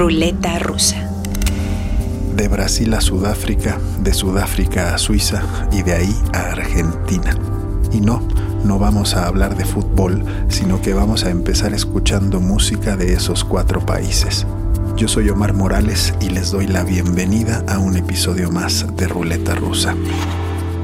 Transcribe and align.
Ruleta 0.00 0.58
rusa. 0.58 1.10
De 2.34 2.48
Brasil 2.48 2.94
a 2.94 3.02
Sudáfrica, 3.02 3.78
de 4.02 4.14
Sudáfrica 4.14 4.94
a 4.94 4.98
Suiza 4.98 5.42
y 5.72 5.82
de 5.82 5.92
ahí 5.92 6.16
a 6.32 6.52
Argentina. 6.52 7.36
Y 7.92 8.00
no, 8.00 8.26
no 8.64 8.78
vamos 8.78 9.14
a 9.14 9.26
hablar 9.26 9.58
de 9.58 9.66
fútbol, 9.66 10.24
sino 10.48 10.80
que 10.80 10.94
vamos 10.94 11.24
a 11.24 11.30
empezar 11.30 11.74
escuchando 11.74 12.40
música 12.40 12.96
de 12.96 13.12
esos 13.12 13.44
cuatro 13.44 13.84
países. 13.84 14.46
Yo 14.96 15.06
soy 15.06 15.28
Omar 15.28 15.52
Morales 15.52 16.14
y 16.22 16.30
les 16.30 16.50
doy 16.50 16.66
la 16.66 16.82
bienvenida 16.82 17.62
a 17.68 17.78
un 17.78 17.94
episodio 17.98 18.50
más 18.50 18.86
de 18.96 19.06
Ruleta 19.06 19.54
Rusa. 19.54 19.94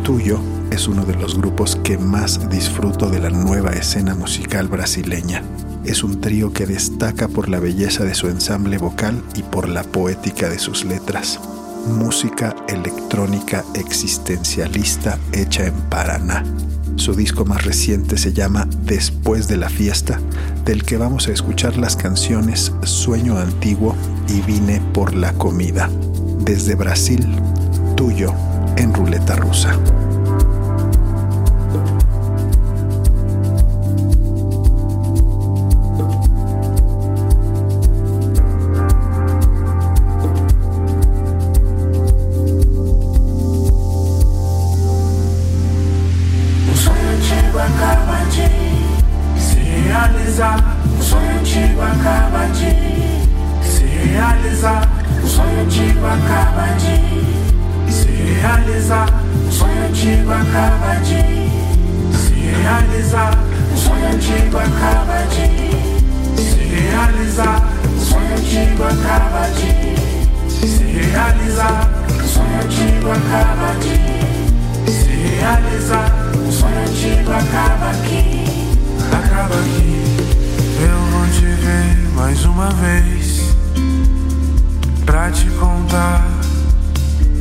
Tuyo 0.05 0.41
es 0.71 0.89
uno 0.89 1.07
de 1.07 1.15
los 1.15 1.39
grupos 1.39 1.77
que 1.77 1.97
más 1.97 2.51
disfruto 2.51 3.09
de 3.09 3.21
la 3.21 3.31
nueva 3.31 3.71
escena 3.71 4.15
musical 4.15 4.69
brasileña 4.69 5.43
es 5.87 6.03
un 6.03 6.21
trío 6.21 6.53
que 6.53 6.67
destaca 6.67 7.29
por 7.29 7.49
la 7.49 7.61
belleza 7.61 8.05
de 8.05 8.15
su 8.15 8.29
ensamble 8.29 8.79
vocal 8.79 9.23
y 9.35 9.43
por 9.43 9.69
la 9.69 9.85
poética 9.85 10.49
de 10.49 10.59
sus 10.59 10.85
letras. 10.85 11.41
Música 11.87 12.55
electrónica 12.69 13.65
existencialista 13.75 15.19
hecha 15.33 15.67
en 15.67 15.75
Paraná. 15.89 16.45
Su 16.97 17.15
disco 17.15 17.45
más 17.45 17.65
reciente 17.65 18.19
se 18.19 18.33
llama 18.33 18.67
Después 18.83 19.49
de 19.49 19.57
la 19.57 19.69
fiesta, 19.69 20.21
del 20.65 20.83
que 20.83 20.97
vamos 20.97 21.29
a 21.29 21.33
escuchar 21.33 21.77
las 21.77 21.95
canciones 21.95 22.73
Sueño 22.83 23.39
Antiguo 23.39 23.95
y 24.29 24.41
Vine 24.41 24.81
por 24.93 25.15
la 25.15 25.33
Comida. 25.35 25.89
Desde 26.45 26.75
Brasil, 26.75 27.25
tuyo 27.97 28.35
en 28.77 28.93
Ruleta 28.93 29.37
Rusa. 29.37 29.79
realizar. 71.27 71.91
O 72.09 72.29
sonho 72.29 72.57
antigo 72.63 73.11
acaba 73.11 73.73
aqui. 73.73 74.01
Se 74.91 75.11
realizar, 75.41 76.13
o 76.35 76.53
sonho 76.53 76.79
antigo 76.81 77.31
acaba 77.33 77.91
aqui. 77.91 78.45
Acaba 79.13 79.55
aqui. 79.55 80.05
Eu 80.81 80.99
vou 81.11 81.27
te 81.29 81.47
ver 81.47 82.09
mais 82.15 82.45
uma 82.45 82.71
vez. 82.71 83.55
Pra 85.05 85.31
te 85.31 85.47
contar 85.51 86.25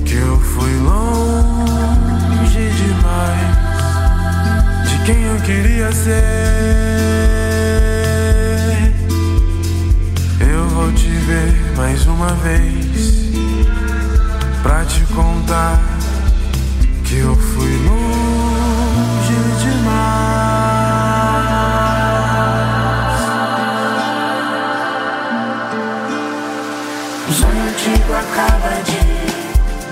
que 0.05 0.16
eu 0.16 0.39
fui 0.39 0.73
longe 0.77 2.70
demais 2.77 3.58
de 4.89 4.97
quem 5.05 5.23
eu 5.23 5.38
queria 5.42 5.92
ser. 5.92 6.23
Eu 10.39 10.70
vou 10.70 10.92
te 10.94 11.09
ver 11.09 11.53
mais 11.75 12.05
uma 12.05 12.33
vez 12.36 13.25
contar 15.16 15.80
que 17.05 17.19
eu 17.19 17.33
fui 17.35 17.77
longe 17.88 19.36
demais. 19.64 19.95
O 27.30 27.33
sonho 27.33 27.64
antigo 27.70 28.14
acaba 28.14 28.81
de 28.83 28.99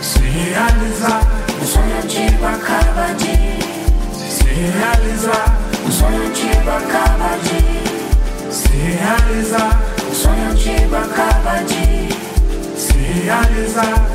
se 0.03 0.19
realizar. 0.19 1.22
O 1.62 1.66
sonho 1.66 1.97
antigo 2.03 2.45
acaba 2.45 3.13
de 3.13 3.35
se 4.29 4.53
realizar. 4.78 5.57
O 5.88 5.91
sonho 5.91 6.28
antigo 6.28 6.69
acaba 6.69 7.38
de 7.44 8.53
se 8.53 8.78
realizar. 8.78 9.81
O 10.12 10.13
sonho 10.13 10.51
antigo 10.51 10.95
acaba 10.97 11.63
de 11.63 12.13
se 12.78 12.97
realizar 13.23 14.12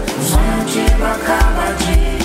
antigo 0.68 1.02
acaba 1.02 1.72
de 1.78 2.18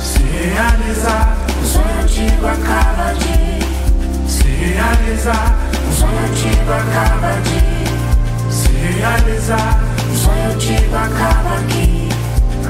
se 0.00 0.22
realizar. 0.22 1.36
O 1.60 1.66
sonho 1.66 2.00
antigo 2.02 2.46
acaba 2.46 3.12
de 3.12 4.30
se 4.30 4.48
realizar. 4.48 5.58
O 5.86 5.92
sonho 5.92 6.18
antigo 6.18 6.72
acaba 6.72 7.40
de 7.42 8.52
se 8.52 8.72
realizar. 8.72 9.80
O 10.10 10.16
sonho 10.16 10.52
antigo 10.54 10.96
acaba 10.96 11.58
aqui, 11.58 12.08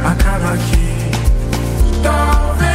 acaba 0.05 0.55
aqui. 0.55 1.11
Talvez 2.03 2.74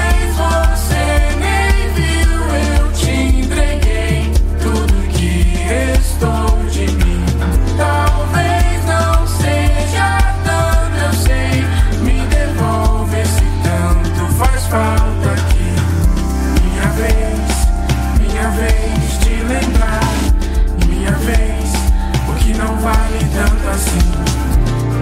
tanto 23.39 23.69
assim. 23.69 24.00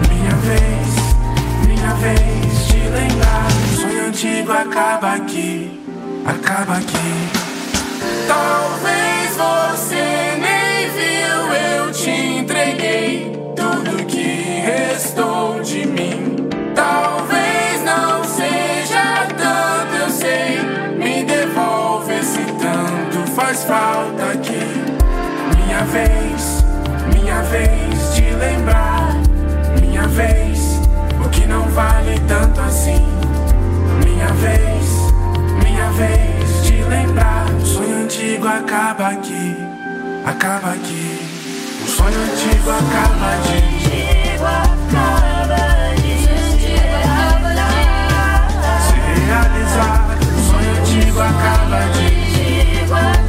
Minha 0.10 0.36
vez, 0.46 1.66
minha 1.66 1.94
vez 1.96 2.68
de 2.68 2.78
lembrar. 2.90 3.48
O 3.48 3.76
sonho 3.76 4.08
antigo 4.08 4.52
acaba 4.52 5.14
aqui, 5.14 5.82
acaba 6.24 6.74
aqui. 6.74 7.30
Talvez 8.28 9.36
você 9.36 10.38
nem 10.40 10.90
viu, 10.92 11.54
eu 11.56 11.92
te 11.92 12.12
entreguei 12.12 13.32
tudo 13.56 14.06
que 14.06 14.62
restou 14.62 15.60
de 15.62 15.88
mim. 15.88 16.48
Talvez 16.76 17.84
não 17.84 18.24
seja 18.24 19.26
tanto, 19.36 19.96
eu 19.96 20.10
sei. 20.12 20.60
Me 20.96 21.24
devolve 21.24 22.14
esse 22.14 22.44
tanto, 22.60 23.32
faz 23.32 23.64
falta. 23.64 23.97
lembrar, 28.38 29.14
minha 29.82 30.08
vez, 30.08 30.80
o 31.24 31.30
que 31.30 31.46
não 31.46 31.64
vale 31.70 32.20
tanto 32.28 32.62
assim. 32.62 33.06
Minha 34.06 34.28
vez, 34.28 34.86
minha 35.64 35.90
vez 35.92 36.64
de 36.64 36.84
lembrar. 36.84 37.46
O 37.62 37.66
sonho 37.66 38.04
antigo 38.04 38.48
acaba 38.48 39.10
aqui, 39.10 39.56
acaba 40.26 40.72
aqui. 40.72 41.20
O 41.84 41.88
sonho 41.88 42.20
antigo 42.22 42.70
acaba 42.70 43.34
aqui. 43.36 43.78
Se 48.88 48.96
realizar, 49.26 50.18
o 50.22 50.42
sonho 50.50 50.72
antigo 50.80 51.20
acaba 51.20 51.80
de 51.94 53.27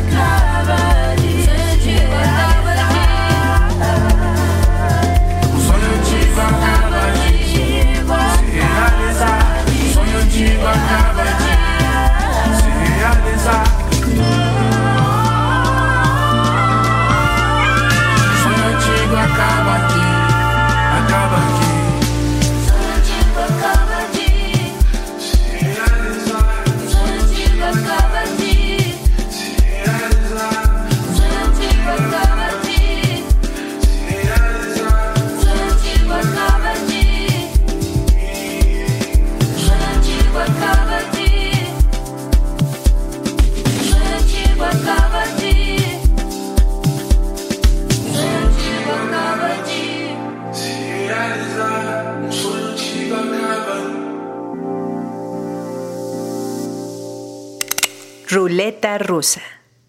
Rusa 58.99 59.43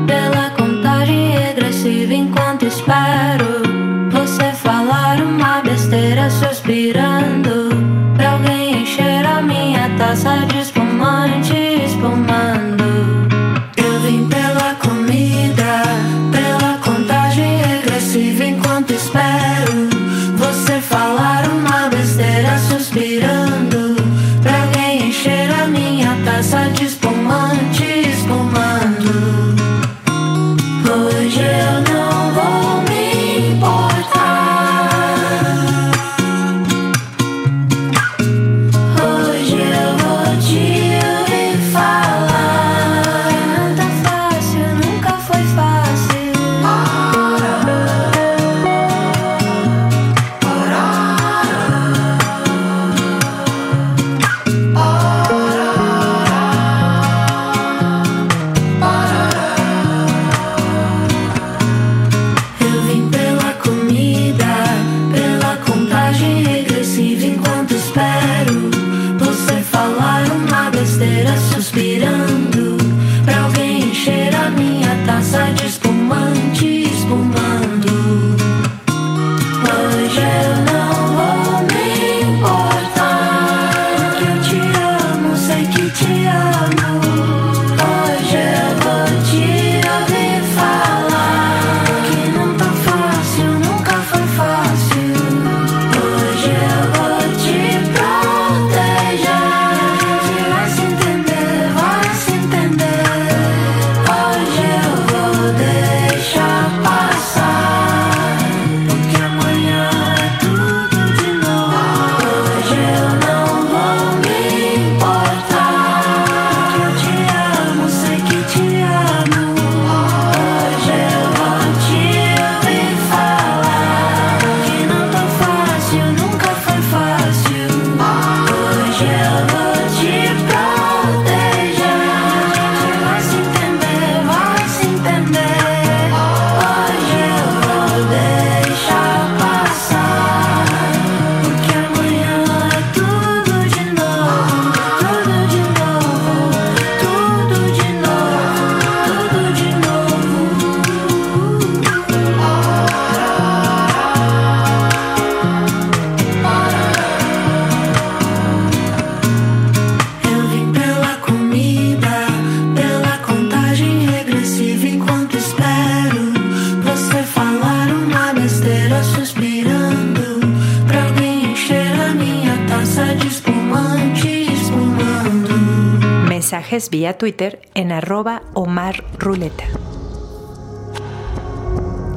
vía 176.91 177.17
Twitter 177.17 177.61
en 177.73 177.93
arroba 177.93 178.43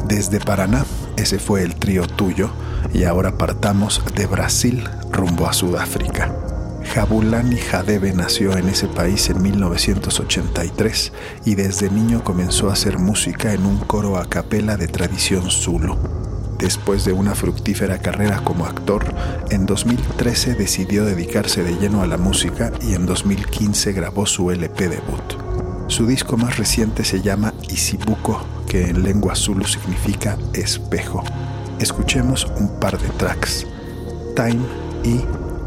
Desde 0.09 0.41
Paraná, 0.41 0.85
ese 1.17 1.39
fue 1.39 1.63
el 1.63 1.77
trío 1.77 2.09
tuyo 2.09 2.51
y 2.93 3.05
ahora 3.05 3.39
partamos 3.39 4.03
de 4.17 4.27
Brasil 4.27 4.83
rumbo 5.13 5.47
a 5.47 5.53
Sudáfrica. 5.53 6.35
Jabulani 6.93 7.57
Jadebe 7.57 8.13
nació 8.13 8.59
en 8.59 8.69
ese 8.69 8.89
país 8.89 9.31
en 9.31 9.41
1983 9.43 11.13
y 11.45 11.55
desde 11.55 11.89
niño 11.89 12.25
comenzó 12.25 12.69
a 12.69 12.73
hacer 12.73 12.99
música 12.99 13.55
en 13.55 13.65
un 13.67 13.79
coro 13.79 14.19
a 14.19 14.29
capela 14.29 14.77
de 14.77 14.89
tradición 14.89 15.51
zulo. 15.53 16.14
Después 16.65 17.05
de 17.05 17.13
una 17.13 17.35
fructífera 17.35 17.99
carrera 17.99 18.43
como 18.43 18.65
actor, 18.65 19.05
en 19.51 19.67
2013 19.67 20.55
decidió 20.55 21.05
dedicarse 21.05 21.63
de 21.63 21.77
lleno 21.77 22.01
a 22.01 22.07
la 22.07 22.17
música 22.17 22.73
y 22.81 22.95
en 22.95 23.05
2015 23.05 23.93
grabó 23.93 24.25
su 24.25 24.51
LP 24.51 24.89
debut. 24.89 25.89
Su 25.89 26.07
disco 26.07 26.39
más 26.39 26.57
reciente 26.57 27.05
se 27.05 27.21
llama 27.21 27.53
Isibuko, 27.69 28.43
que 28.67 28.81
en 28.89 29.03
lengua 29.03 29.35
zulu 29.35 29.67
significa 29.67 30.39
espejo. 30.55 31.23
Escuchemos 31.81 32.51
un 32.59 32.81
par 32.81 32.99
de 32.99 33.11
tracks, 33.11 33.67
Time 34.35 34.65
y 35.05 35.21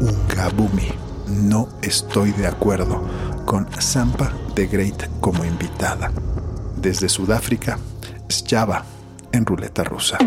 Ungabumi. 0.04 0.88
No 1.28 1.68
estoy 1.80 2.32
de 2.32 2.48
acuerdo 2.48 3.04
con 3.46 3.68
Zampa 3.80 4.32
de 4.56 4.66
Great 4.66 5.08
como 5.20 5.44
invitada. 5.44 6.10
Desde 6.76 7.08
Sudáfrica, 7.08 7.78
Sjava 8.28 8.97
en 9.32 9.46
Ruleta 9.46 9.84
Rusa. 9.84 10.18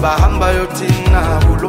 bahamba 0.00 0.48
yothina 0.52 1.20
kulo 1.44 1.68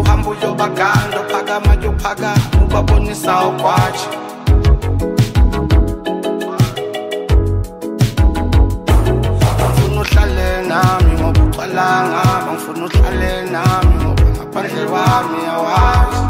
uhamba 0.00 0.28
uyobaganda 0.30 1.16
uphakama 1.20 1.72
yophakama 1.84 2.42
ubabonisa 2.64 3.32
ukwaji 3.48 4.06
ngifuna 9.60 10.00
uhlale 10.00 10.62
nami 10.68 11.12
ngoba 11.20 11.40
ucwalanga 11.44 12.22
ngifuna 12.52 12.84
uhlale 12.86 13.32
nami 13.52 13.94
ngoba 14.02 14.26
ngaphandle 14.36 14.84
kwami 14.90 15.40
awazi. 15.54 16.22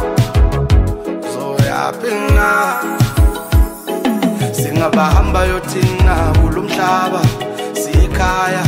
Zoyaphi 1.32 2.12
na? 2.36 2.50
Singabahamba 4.52 5.44
yothina 5.44 6.14
kulo 6.40 6.62
mhlaba 6.62 7.22
siyekhaya 7.80 8.62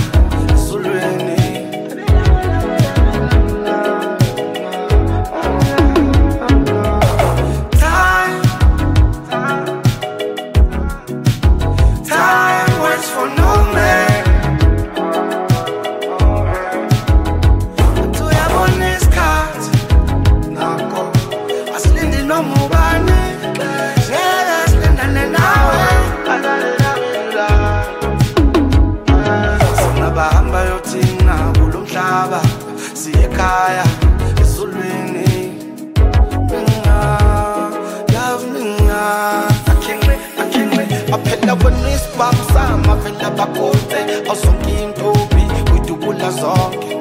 phela 43.61 44.21
bakote 44.21 44.29
awuzonke 44.29 44.71
intombi 44.83 45.43
uyidubula 45.73 46.31
zonke. 46.31 46.97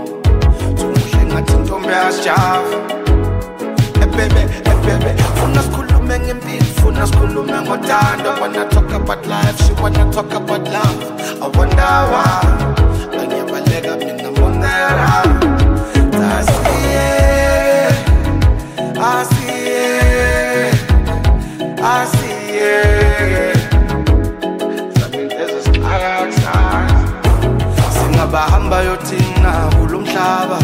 Tumuhle 0.75 1.25
ngathi 1.25 1.53
intombi 1.53 1.87
yasijava 1.87 2.77
ebebe 4.03 4.41
ebebe 4.65 5.11
funa 5.35 5.61
sikhulume 5.63 6.19
ngempilo 6.19 6.65
funa 6.81 7.07
sikhulume 7.07 7.61
ngothando. 7.61 8.29
Wanna 8.41 8.65
talk 8.65 8.91
about 8.93 9.25
life 9.27 9.57
she 9.65 9.73
wanna 9.81 10.11
talk 10.11 10.33
about 10.33 10.67
love. 10.69 11.03
I 11.41 11.47
wonder 11.57 12.05
why 12.11 12.41
angiyabaleka 13.19 13.95
mina 13.97 14.31
monera 14.31 15.23
asiye 16.37 17.07
asiye 19.11 19.91
asiye 21.83 23.58
kulo 30.19 30.58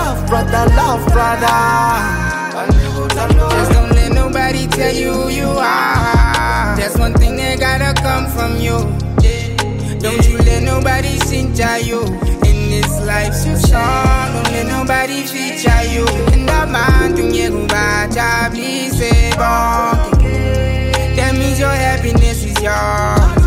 love, 0.00 0.26
brother, 0.26 0.64
love, 0.80 1.02
brother. 1.12 1.58
Just 3.54 3.72
don't 3.72 3.90
let 3.92 4.12
nobody 4.12 4.66
tell 4.66 4.94
you 4.94 5.12
who 5.12 5.28
you 5.28 5.48
are. 5.48 6.76
That's 6.76 6.96
one 6.98 7.14
thing 7.14 7.36
that 7.36 7.58
gotta 7.58 7.92
come 8.00 8.26
from 8.26 8.52
you. 8.66 8.78
Don't 9.98 10.24
you 10.28 10.38
let 10.38 10.62
nobody 10.62 11.18
cincha 11.28 11.78
you. 11.84 12.00
In 12.48 12.58
this 12.74 12.92
life, 13.10 13.34
so 13.34 13.52
short, 13.68 14.26
don't 14.34 14.50
let 14.54 14.66
nobody 14.66 15.22
feature 15.32 15.82
you. 15.94 16.06
And 16.32 16.48
the 16.48 16.60
man 16.74 17.14
please 18.50 18.98
say 18.98 19.30
That 21.16 21.32
means 21.38 21.58
your 21.58 21.76
happiness 21.86 22.44
is 22.44 22.60
yours. 22.62 23.40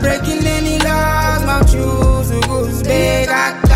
Breaking 0.00 0.46
any 0.46 0.78
laws. 0.78 1.44
My 1.44 1.60
shoes, 1.66 2.30
who 2.30 2.40
goes 2.42 2.82
big, 2.82 3.28
I 3.28 3.69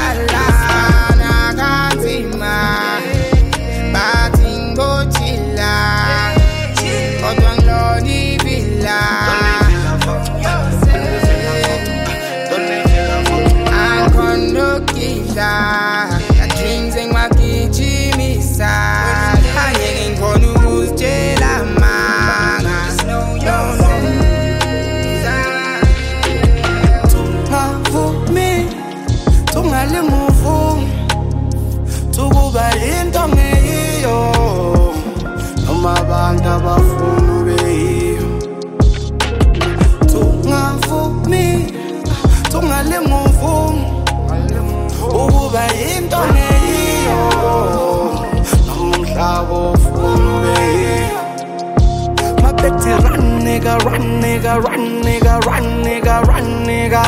nigga, 53.64 53.84
run, 53.84 54.20
nigga, 54.20 54.62
run, 54.62 55.02
nigga, 55.02 55.40
run, 55.46 55.64
nigga, 55.84 56.22
run, 56.26 56.66
nigga. 56.66 57.02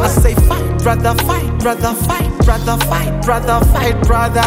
I 0.00 0.08
say 0.08 0.34
fight, 0.34 0.82
brother, 0.82 1.14
fight, 1.24 1.58
brother, 1.58 1.94
fight, 1.94 2.30
brother, 2.44 2.76
fight, 2.86 3.22
brother, 3.24 3.60
fight, 3.72 4.00
brother. 4.02 4.40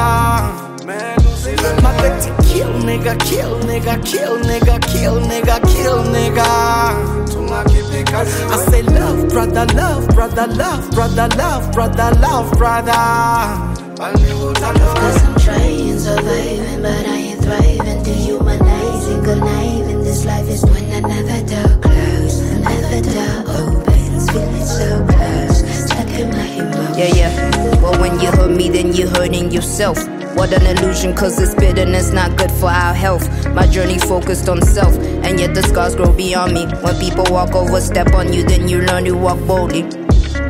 My 1.84 1.92
Betty 2.02 2.32
kill, 2.48 2.72
nigga, 2.88 3.20
kill, 3.20 3.60
nigga, 3.68 4.04
kill, 4.06 4.38
nigga, 4.40 4.80
kill, 4.88 5.20
nigga, 5.20 5.60
kill, 5.74 6.04
nigga. 6.16 6.48
I 8.50 8.66
say 8.70 8.84
love, 8.84 9.28
brother, 9.30 9.66
love, 9.76 10.08
brother, 10.10 10.48
love, 10.48 10.90
brother, 10.92 11.28
love, 11.36 11.72
brother, 11.74 12.12
love, 12.22 12.52
brother. 12.54 12.94
Cause 13.98 15.24
I'm 15.24 15.36
trying, 15.40 16.00
surviving, 16.00 16.82
but 16.82 17.06
I 17.08 17.18
ain't 17.18 17.42
thriving. 17.44 18.04
Dehumanizing, 18.04 19.24
conniving. 19.24 19.87
Life 20.26 20.50
is 20.50 20.66
when 20.66 20.88
so 24.66 25.06
close, 25.08 25.62
in 26.20 26.30
my. 26.32 26.98
Yeah, 26.98 27.14
yeah. 27.16 27.82
Well, 27.82 28.00
when 28.02 28.20
you 28.20 28.32
hurt 28.32 28.50
me, 28.50 28.70
then 28.70 28.94
you're 28.94 29.10
hurting 29.10 29.52
yourself. 29.52 29.98
What 30.36 30.52
an 30.54 30.78
illusion, 30.78 31.16
cause 31.16 31.38
this 31.38 31.54
bitterness 31.56 32.12
not 32.12 32.38
good 32.38 32.52
for 32.52 32.70
our 32.70 32.94
health. 32.94 33.28
My 33.54 33.68
journey 33.68 34.00
focused 34.00 34.50
on 34.50 34.62
self, 34.62 34.96
and 34.98 35.40
yet 35.40 35.54
the 35.54 35.64
scars 35.64 35.96
grow 35.96 36.12
beyond 36.12 36.54
me. 36.54 36.66
When 36.82 36.96
people 37.00 37.26
walk 37.30 37.56
over, 37.56 37.80
step 37.80 38.14
on 38.14 38.34
you, 38.34 38.44
then 38.44 38.68
you 38.68 38.82
learn 38.82 39.06
to 39.06 39.12
walk 39.12 39.40
boldly. 39.48 39.84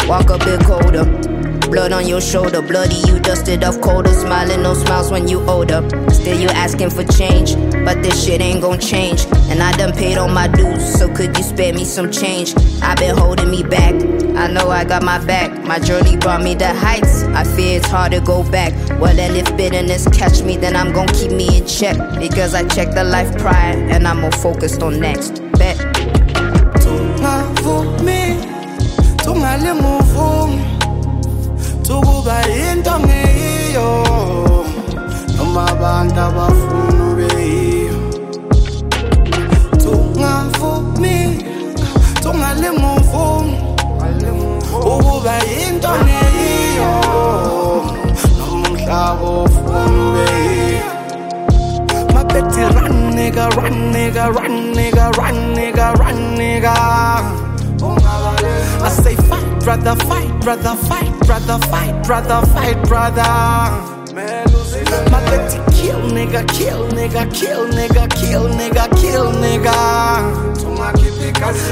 Walk 0.07 0.29
a 0.29 0.37
bit 0.37 0.61
colder. 0.61 1.26
Blood 1.69 1.91
on 1.91 2.07
your 2.07 2.21
shoulder, 2.21 2.61
bloody 2.61 2.95
you 3.07 3.19
dusted 3.19 3.63
off 3.63 3.81
colder. 3.81 4.13
Smiling, 4.13 4.63
no 4.63 4.73
smiles 4.73 5.11
when 5.11 5.27
you 5.27 5.41
older. 5.49 5.87
Still 6.11 6.39
you 6.39 6.47
asking 6.49 6.89
for 6.91 7.03
change, 7.03 7.55
but 7.83 8.01
this 8.01 8.25
shit 8.25 8.39
ain't 8.39 8.61
gon' 8.61 8.79
change. 8.79 9.25
And 9.49 9.61
I 9.61 9.75
done 9.75 9.91
paid 9.93 10.17
all 10.17 10.29
my 10.29 10.47
dues, 10.47 10.97
so 10.97 11.13
could 11.13 11.37
you 11.37 11.43
spare 11.43 11.73
me 11.73 11.83
some 11.83 12.09
change? 12.09 12.55
i 12.81 12.95
been 12.95 13.17
holding 13.17 13.49
me 13.51 13.63
back. 13.63 13.93
I 14.37 14.47
know 14.47 14.69
I 14.69 14.85
got 14.85 15.03
my 15.03 15.23
back. 15.25 15.51
My 15.65 15.77
journey 15.77 16.15
brought 16.15 16.41
me 16.41 16.55
to 16.55 16.67
heights. 16.67 17.23
I 17.23 17.43
fear 17.43 17.77
it's 17.77 17.87
hard 17.87 18.13
to 18.13 18.21
go 18.21 18.49
back. 18.49 18.71
Well, 18.99 19.15
then 19.15 19.35
if 19.35 19.45
bitterness 19.57 20.07
catch 20.09 20.43
me, 20.43 20.55
then 20.55 20.75
I'm 20.75 20.93
gon' 20.93 21.07
keep 21.07 21.31
me 21.31 21.57
in 21.57 21.67
check. 21.67 21.97
Because 22.19 22.53
I 22.53 22.65
checked 22.67 22.95
the 22.95 23.03
life 23.03 23.37
prior, 23.39 23.75
and 23.75 24.07
I'm 24.07 24.21
more 24.21 24.31
focused 24.31 24.81
on 24.81 24.99
next. 24.99 25.41
Bet. 25.53 25.77
Tungavumi, 26.79 28.39
tungalimuvumi, 29.23 30.46
tukuba 31.87 32.37
into 32.51 32.93
ngeyiyo, 32.99 33.89
noma 35.37 35.63
abantu 35.71 36.19
abafuna 36.19 37.03
ube 37.11 37.27
yiyo. 37.39 37.99
Tungavumi, 39.81 41.17
tungalimuvumi, 42.21 43.55
ukuba 44.91 45.35
into 45.63 45.91
ngeyiyo, 46.03 46.91
noma 48.37 48.67
umhlaba 48.69 49.27
ofuna 49.43 49.81
ube 50.03 50.25
yiyo. 50.43 50.87
My 52.13 52.23
Betty 52.23 52.63
run, 52.75 53.15
nigga, 53.15 53.45
run, 53.55 53.75
nigga, 53.93 54.25
run, 54.35 54.73
nigga, 54.75 55.05
run, 55.17 55.37
nigga, 55.55 55.87
run, 55.99 56.19
nigga. 56.37 56.75
I 58.79 58.89
say 58.89 59.15
brother, 59.67 59.97
fight, 60.05 60.31
brother, 60.39 60.75
fight, 60.87 61.11
brother, 61.25 61.59
fight, 61.67 62.01
brother, 62.05 62.41
fight, 62.53 62.81
brother. 62.87 63.21
My 64.15 65.19
Betty 65.27 65.59
kill, 65.75 65.99
nigga, 66.09 66.47
kill, 66.47 66.87
nigga, 66.91 67.29
kill, 67.33 67.67
nigga, 67.67 68.07
kill, 68.15 68.47
nigga, 68.47 68.87
kill, 69.01 69.25
nigga. 69.33 69.75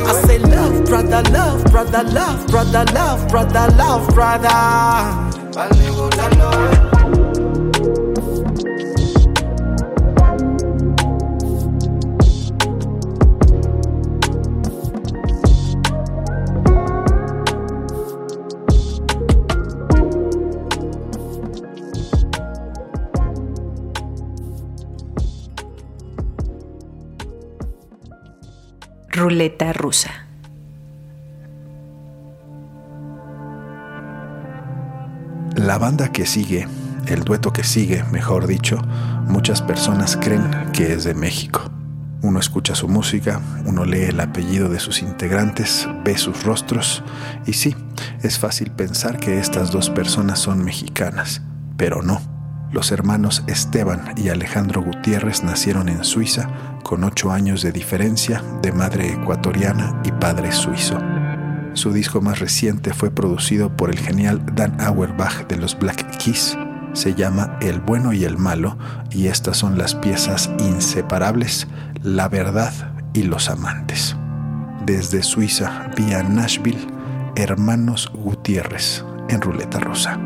I 0.06 0.22
say 0.28 0.40
love, 0.40 0.84
brother, 0.84 1.24
love, 1.32 1.64
brother, 1.72 2.04
love, 2.04 2.46
brother, 2.48 2.84
love, 2.94 3.30
brother, 3.30 3.68
love, 3.78 4.14
brother. 4.14 4.52
Ruleta 29.28 29.74
rusa. 29.74 30.28
La 35.56 35.80
banda 35.80 36.12
que 36.12 36.28
sigue, 36.28 36.68
el 37.08 37.24
dueto 37.24 37.52
que 37.52 37.64
sigue, 37.64 38.04
mejor 38.12 38.46
dicho, 38.46 38.78
muchas 39.28 39.64
personas 39.64 40.16
creen 40.16 40.44
que 40.74 40.94
es 40.94 41.06
de 41.06 41.16
México. 41.16 41.72
Uno 42.22 42.40
escucha 42.40 42.76
su 42.76 42.88
música, 42.88 43.42
uno 43.66 43.84
lee 43.84 44.04
el 44.04 44.20
apellido 44.20 44.70
de 44.70 44.80
sus 44.80 45.02
integrantes, 45.02 45.90
ve 46.04 46.20
sus 46.20 46.44
rostros 46.44 47.04
y 47.48 47.54
sí, 47.54 47.76
es 48.22 48.38
fácil 48.38 48.70
pensar 48.70 49.18
que 49.18 49.40
estas 49.40 49.72
dos 49.72 49.90
personas 49.90 50.38
son 50.38 50.64
mexicanas, 50.64 51.42
pero 51.78 52.04
no. 52.04 52.35
Los 52.76 52.92
hermanos 52.92 53.42
Esteban 53.48 54.14
y 54.18 54.28
Alejandro 54.28 54.84
Gutiérrez 54.84 55.46
nacieron 55.46 55.88
en 55.88 56.04
Suiza 56.04 56.50
con 56.84 57.06
ocho 57.06 57.32
años 57.32 57.62
de 57.62 57.72
diferencia 57.72 58.44
de 58.62 58.74
madre 58.74 59.14
ecuatoriana 59.14 60.02
y 60.04 60.12
padre 60.12 60.52
suizo. 60.52 61.00
Su 61.72 61.94
disco 61.94 62.20
más 62.20 62.40
reciente 62.40 62.94
fue 62.94 63.12
producido 63.12 63.70
por 63.78 63.92
el 63.92 63.98
genial 63.98 64.42
Dan 64.56 64.76
Auerbach 64.82 65.48
de 65.48 65.56
los 65.56 65.80
Black 65.80 66.18
Keys. 66.18 66.58
Se 66.92 67.14
llama 67.14 67.58
El 67.62 67.80
bueno 67.80 68.12
y 68.12 68.26
el 68.26 68.38
malo 68.38 68.78
y 69.10 69.28
estas 69.28 69.56
son 69.56 69.78
las 69.78 69.96
piezas 69.96 70.52
inseparables, 70.60 71.68
La 72.04 72.28
verdad 72.28 72.74
y 73.14 73.24
los 73.24 73.50
amantes. 73.50 74.18
Desde 74.86 75.24
Suiza 75.24 75.92
vía 75.96 76.24
Nashville, 76.24 76.86
Hermanos 77.38 78.12
Gutiérrez 78.14 79.06
en 79.30 79.40
Ruleta 79.40 79.80
Rosa. 79.80 80.20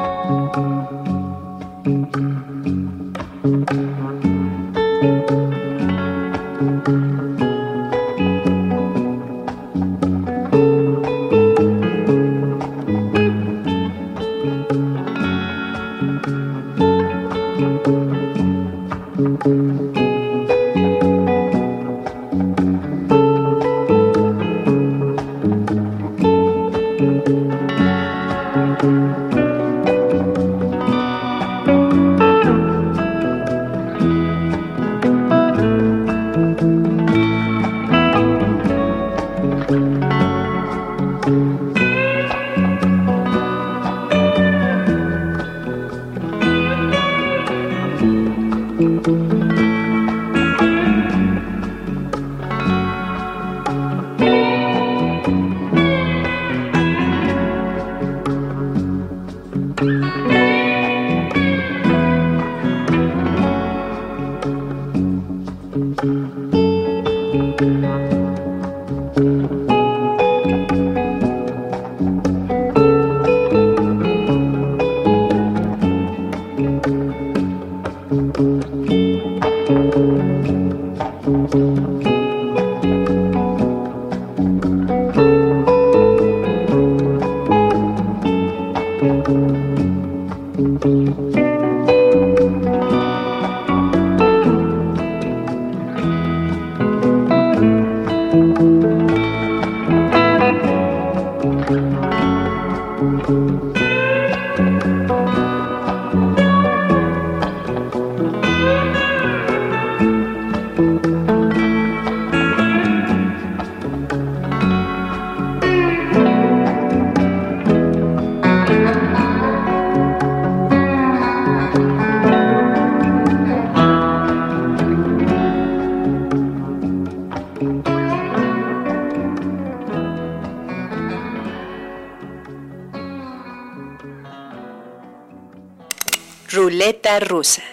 Rusa. 137.26 137.64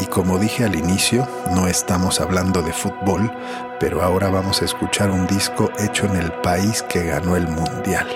Y 0.00 0.06
como 0.06 0.38
dije 0.38 0.64
al 0.64 0.74
inicio, 0.74 1.28
no 1.52 1.68
estamos 1.68 2.20
hablando 2.20 2.62
de 2.62 2.72
fútbol, 2.72 3.30
pero 3.78 4.02
ahora 4.02 4.28
vamos 4.28 4.60
a 4.60 4.64
escuchar 4.64 5.10
un 5.10 5.26
disco 5.26 5.70
hecho 5.78 6.06
en 6.06 6.16
el 6.16 6.32
país 6.32 6.82
que 6.82 7.04
ganó 7.04 7.36
el 7.36 7.46
Mundial. 7.46 8.06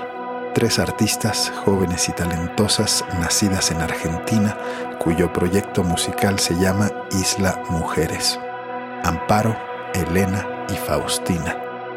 Tres 0.55 0.81
artistas 0.81 1.53
jóvenes 1.65 2.09
y 2.09 2.13
talentosas 2.13 3.05
nacidas 3.21 3.71
en 3.71 3.81
Argentina, 3.81 4.57
cuyo 4.99 5.33
proyecto 5.33 5.85
musical 5.85 6.39
se 6.41 6.57
llama 6.57 6.91
Isla 7.13 7.63
Mujeres. 7.71 8.41
Amparo, 9.05 9.57
Elena 9.95 10.67
y 10.69 10.75
Faustina. 10.75 11.57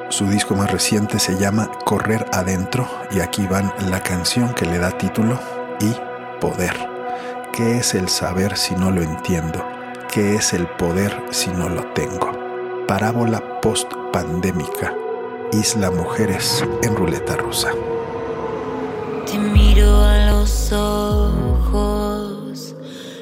Su 0.09 0.27
disco 0.27 0.55
más 0.55 0.69
reciente 0.69 1.17
se 1.19 1.37
llama 1.37 1.71
Correr 1.85 2.25
Adentro 2.33 2.87
y 3.11 3.21
aquí 3.21 3.47
van 3.47 3.73
la 3.89 4.03
canción 4.03 4.53
que 4.53 4.65
le 4.65 4.77
da 4.77 4.91
título 4.91 5.39
y 5.81 5.95
Poder. 6.39 6.75
¿Qué 7.53 7.77
es 7.77 7.93
el 7.93 8.09
saber 8.09 8.57
si 8.57 8.75
no 8.75 8.91
lo 8.91 9.01
entiendo? 9.01 9.63
¿Qué 10.11 10.35
es 10.35 10.53
el 10.53 10.65
poder 10.65 11.15
si 11.29 11.49
no 11.51 11.69
lo 11.69 11.83
tengo? 11.93 12.31
Parábola 12.87 13.61
post-pandémica. 13.61 14.93
Isla 15.51 15.91
Mujeres 15.91 16.63
en 16.81 16.95
Ruleta 16.95 17.35
Rusa. 17.35 17.71
Te 19.25 19.37
miro 19.37 20.01
a 20.01 20.31
los 20.31 20.71
ojos, 20.71 22.73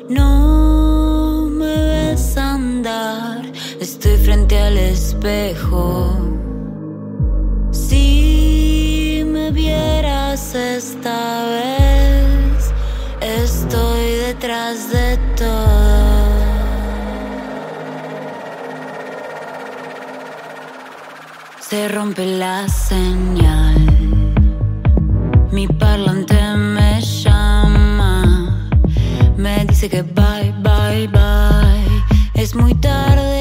no 0.08 1.48
me 1.52 1.66
ves 1.66 2.38
andar, 2.38 3.42
estoy 3.80 4.18
frente 4.18 4.60
al 4.60 4.78
espejo. 4.78 6.16
Si 7.72 9.24
me 9.26 9.52
vieras 9.52 10.56
esta 10.56 11.46
vez, 11.46 11.79
detrás 14.40 14.90
de 14.90 15.18
todo. 15.36 16.30
Se 21.60 21.90
rompe 21.90 22.26
la 22.26 22.68
señal. 22.70 23.76
Mi 25.52 25.68
parlante 25.68 26.40
me 26.56 27.02
llama, 27.02 28.70
me 29.36 29.66
dice 29.66 29.90
que 29.90 30.04
bye, 30.04 30.54
bye, 30.64 31.08
bye. 31.08 32.04
Es 32.34 32.56
muy 32.56 32.74
tarde 32.76 33.39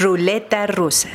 Ruleta 0.00 0.64
rusa. 0.68 1.08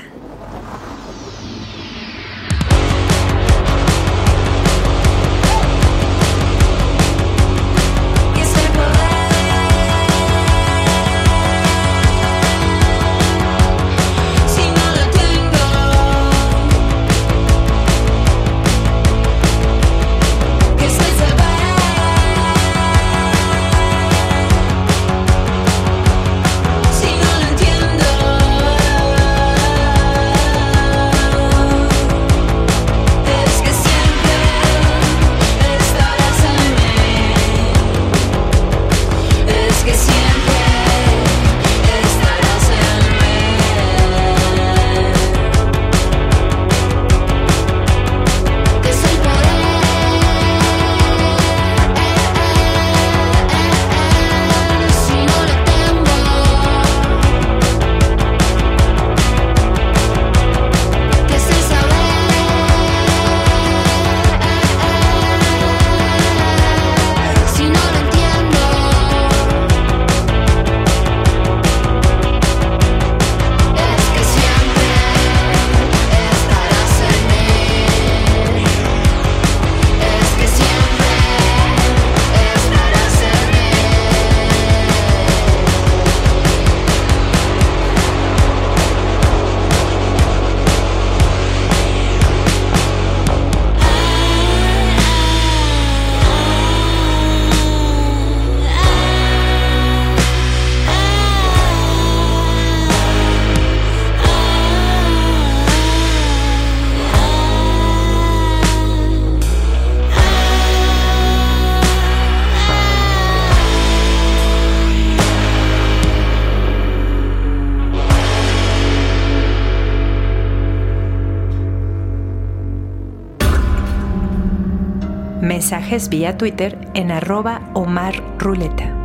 Vía 125.94 126.40
Twitter 126.40 126.90
en 126.96 127.12
arroba 127.12 127.70
Omar 127.76 128.16
Ruleta. 128.40 129.00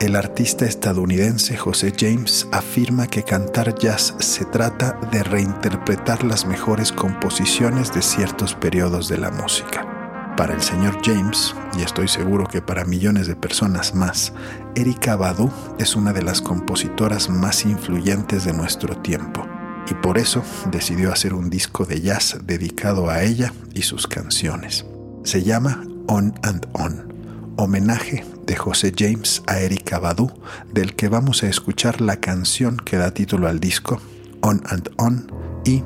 El 0.00 0.14
artista 0.14 0.64
estadounidense 0.64 1.56
José 1.56 1.92
James 1.98 2.46
afirma 2.52 3.08
que 3.08 3.24
cantar 3.24 3.74
jazz 3.74 4.14
se 4.20 4.44
trata 4.44 4.92
de 5.10 5.24
reinterpretar 5.24 6.22
las 6.22 6.46
mejores 6.46 6.92
composiciones 6.92 7.92
de 7.92 8.02
ciertos 8.02 8.54
periodos 8.54 9.08
de 9.08 9.18
la 9.18 9.32
música. 9.32 10.34
Para 10.36 10.54
el 10.54 10.62
señor 10.62 10.96
James, 11.04 11.52
y 11.76 11.82
estoy 11.82 12.06
seguro 12.06 12.46
que 12.46 12.62
para 12.62 12.84
millones 12.84 13.26
de 13.26 13.34
personas 13.34 13.92
más, 13.92 14.34
Erika 14.76 15.16
Badu 15.16 15.50
es 15.80 15.96
una 15.96 16.12
de 16.12 16.22
las 16.22 16.40
compositoras 16.40 17.28
más 17.28 17.64
influyentes 17.64 18.44
de 18.44 18.52
nuestro 18.52 18.96
tiempo, 18.98 19.44
y 19.88 19.94
por 19.94 20.18
eso 20.18 20.42
decidió 20.70 21.12
hacer 21.12 21.34
un 21.34 21.50
disco 21.50 21.84
de 21.84 22.00
jazz 22.00 22.38
dedicado 22.44 23.10
a 23.10 23.22
ella 23.22 23.52
y 23.74 23.82
sus 23.82 24.06
canciones. 24.06 24.86
Se 25.24 25.42
llama 25.42 25.84
On 26.08 26.34
and 26.42 26.66
On, 26.72 27.12
homenaje 27.56 28.24
de 28.46 28.56
José 28.56 28.92
James 28.96 29.42
a 29.46 29.58
Erika 29.60 29.98
Badu, 29.98 30.30
del 30.72 30.94
que 30.94 31.08
vamos 31.08 31.42
a 31.42 31.48
escuchar 31.48 32.00
la 32.00 32.16
canción 32.16 32.76
que 32.76 32.96
da 32.96 33.12
título 33.12 33.48
al 33.48 33.60
disco, 33.60 34.00
On 34.42 34.62
and 34.68 34.90
On 34.98 35.26
y 35.64 35.82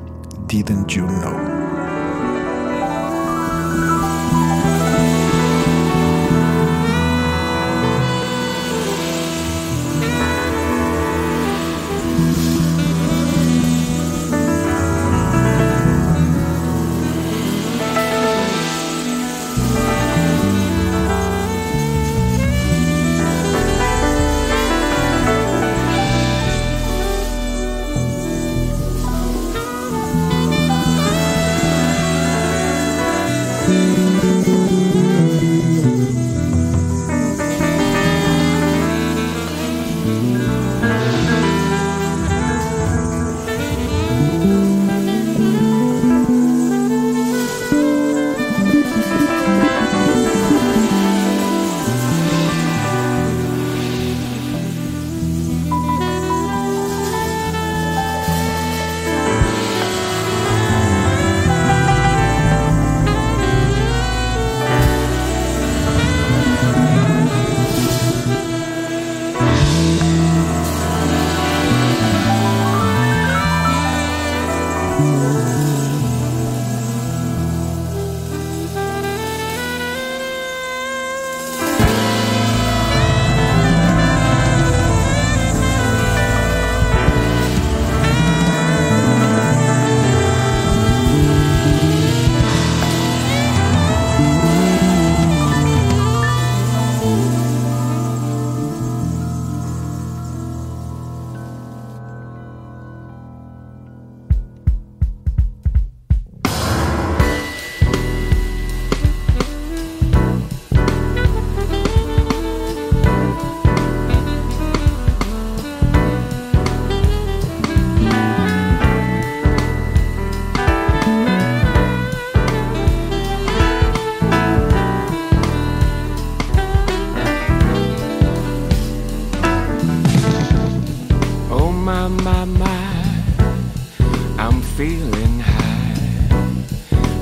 Didn't 0.47 0.87
You 0.87 1.07
Know. 1.07 1.60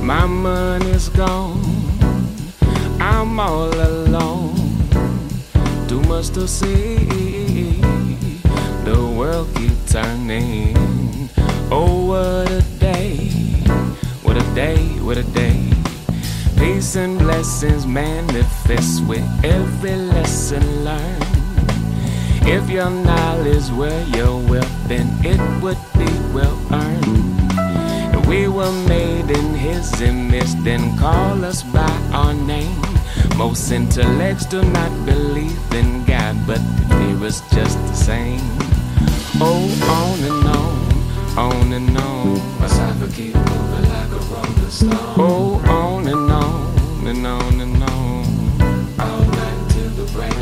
My 0.01 0.25
money's 0.25 1.09
gone. 1.09 1.59
I'm 3.01 3.37
all 3.37 3.73
alone. 3.73 4.55
Too 5.89 5.99
much 6.07 6.29
to 6.29 6.47
see. 6.47 7.81
The 8.85 9.13
world 9.13 9.49
keep 9.55 9.73
turning. 9.87 10.73
Oh, 11.69 12.05
what 12.07 12.49
a 12.49 12.61
day. 12.79 13.27
What 14.23 14.37
a 14.37 14.55
day. 14.55 14.79
What 15.03 15.17
a 15.17 15.23
day. 15.23 15.59
Peace 16.57 16.95
and 16.95 17.19
blessings 17.19 17.85
manifest 17.85 19.05
with 19.05 19.27
every 19.43 19.97
lesson 19.97 20.63
learned. 20.85 21.25
If 22.47 22.69
your 22.69 22.89
knowledge 22.89 23.69
were 23.71 24.01
your 24.15 24.39
wealth, 24.49 24.87
then 24.87 25.07
it 25.25 25.41
would 25.61 25.77
be 25.97 26.09
well 26.33 26.57
earned. 26.71 27.38
We 28.29 28.47
were 28.47 28.71
made 28.87 29.31
in 29.31 29.55
his 29.55 29.99
image, 30.01 30.53
then 30.63 30.95
call 30.99 31.43
us 31.43 31.63
by 31.63 31.89
our 32.13 32.33
name. 32.33 32.79
Most 33.35 33.71
intellects 33.71 34.45
do 34.45 34.61
not 34.61 34.91
believe 35.05 35.59
in 35.73 36.05
God, 36.05 36.35
but 36.45 36.61
fear 36.89 37.25
is 37.25 37.41
just 37.51 37.77
the 37.87 37.93
same. 37.95 38.39
Oh, 39.41 39.65
on 39.97 40.19
and 40.29 40.47
on, 40.57 40.73
on 41.37 41.73
and 41.73 41.97
on. 41.97 42.59
My 42.59 42.67
cypher 42.67 43.07
keep 43.07 43.33
moving 43.33 43.89
like 43.89 44.11
a 44.11 44.21
rolling 44.31 44.69
stone. 44.69 45.15
Oh, 45.17 45.59
on 45.67 46.07
and 46.07 46.31
on, 46.31 47.07
and 47.07 47.25
on 47.25 47.61
and 47.61 47.83
on. 47.83 48.25
All 48.99 49.25
night 49.25 49.69
till 49.71 49.89
the 49.99 50.05
break. 50.13 50.33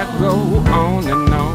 I 0.00 0.02
go 0.18 0.34
on 0.72 1.06
and 1.08 1.34
on, 1.34 1.54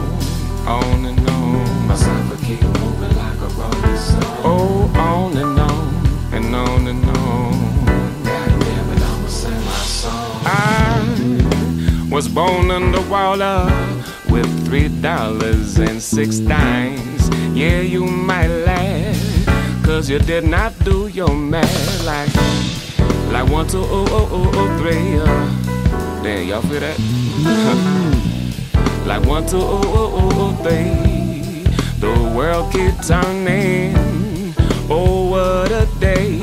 on 0.67 1.05
and 1.05 1.29
on. 1.29 1.87
My 1.87 1.95
cypher 1.95 2.37
keep 2.45 2.61
moving 2.61 3.15
like 3.17 3.39
a 3.41 3.49
rolling 3.57 3.97
stone. 3.97 4.41
Oh, 4.43 4.91
on 4.95 5.37
and 5.37 5.57
on, 5.57 5.58
was 12.19 12.27
born 12.27 12.69
underwater 12.69 13.63
with 14.29 14.45
three 14.65 14.89
dollars 15.01 15.79
and 15.79 16.01
six 16.01 16.39
dimes. 16.39 17.29
Yeah, 17.55 17.79
you 17.79 18.03
might 18.03 18.49
laugh, 18.49 19.85
cause 19.85 20.09
you 20.09 20.19
did 20.19 20.43
not 20.43 20.77
do 20.83 21.07
your 21.07 21.33
math 21.33 22.03
like, 22.03 22.35
like 23.31 23.49
one, 23.49 23.67
two, 23.69 23.77
oh, 23.79 24.05
oh, 24.09 24.27
oh, 24.33 24.51
oh, 24.53 24.77
three. 24.79 25.17
Uh, 25.17 26.21
there, 26.21 26.43
y'all 26.43 26.61
feel 26.63 26.81
that? 26.81 26.99
like 29.07 29.25
one, 29.25 29.45
two, 29.47 29.55
oh, 29.55 29.81
oh, 29.85 30.11
oh, 30.19 30.29
oh, 30.41 30.53
three. 30.61 31.63
The 32.01 32.11
world 32.35 32.69
keep 32.73 32.95
turning. 33.07 33.95
Oh, 34.89 35.29
what 35.29 35.71
a 35.71 35.87
day. 36.01 36.37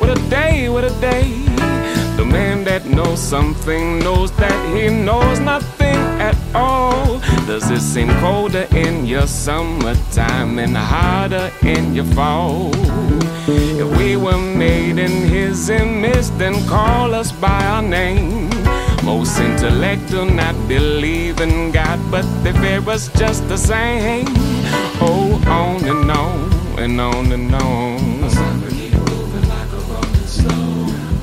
What 0.00 0.10
a 0.10 0.20
day, 0.28 0.68
what 0.68 0.82
a 0.82 0.90
day. 1.00 1.33
Knows 2.94 3.20
something 3.20 3.98
knows 3.98 4.30
that 4.32 4.76
he 4.76 4.88
knows 4.88 5.40
nothing 5.40 5.96
at 6.20 6.36
all. 6.54 7.18
Does 7.46 7.70
it 7.70 7.80
seem 7.80 8.08
colder 8.20 8.66
in 8.74 9.04
your 9.06 9.26
summertime 9.26 10.58
and 10.58 10.76
harder 10.76 11.50
in 11.62 11.94
your 11.94 12.06
fall? 12.16 12.70
If 13.46 13.98
we 13.98 14.16
were 14.16 14.38
made 14.38 14.98
in 14.98 15.28
his 15.28 15.68
image, 15.68 16.28
then 16.38 16.54
call 16.68 17.14
us 17.14 17.32
by 17.32 17.64
our 17.66 17.82
name. 17.82 18.48
Most 19.04 19.38
intellect 19.38 20.08
do 20.08 20.24
not 20.24 20.54
believe 20.66 21.40
in 21.40 21.72
God, 21.72 21.98
but 22.10 22.24
they 22.42 22.52
fear 22.52 22.80
us 22.88 23.08
just 23.18 23.46
the 23.48 23.58
same. 23.58 24.26
Oh, 25.00 25.42
on 25.46 25.84
and 25.84 26.10
on 26.10 26.52
and 26.78 27.00
on 27.00 27.32
and 27.32 27.54
on. 27.54 28.24